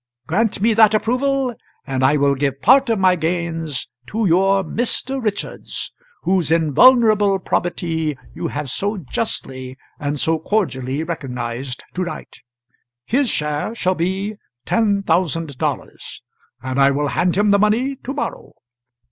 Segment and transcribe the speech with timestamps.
[0.25, 1.53] Grant me that approval,
[1.85, 5.23] and I will give part of my gains to your Mr.
[5.23, 5.91] Richards,
[6.23, 12.37] whose invulnerable probity you have so justly and so cordially recognised to night;
[13.05, 16.23] his share shall be ten thousand dollars,
[16.63, 18.53] and I will hand him the money to morrow.